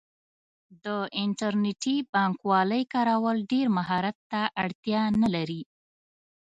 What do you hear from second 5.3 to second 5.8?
لري.